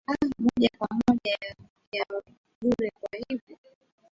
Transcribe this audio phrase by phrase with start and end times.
[0.09, 1.37] aa moja kwa moja
[1.91, 2.05] yehee
[2.61, 3.57] bure kwa hivyo